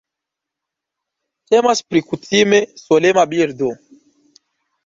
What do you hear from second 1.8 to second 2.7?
pri kutime